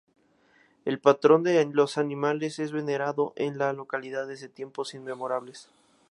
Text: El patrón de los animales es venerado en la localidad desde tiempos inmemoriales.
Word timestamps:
El 0.83 0.97
patrón 0.99 1.43
de 1.43 1.63
los 1.71 1.99
animales 1.99 2.57
es 2.57 2.71
venerado 2.71 3.33
en 3.35 3.59
la 3.59 3.71
localidad 3.71 4.25
desde 4.25 4.49
tiempos 4.49 4.95
inmemoriales. 4.95 5.69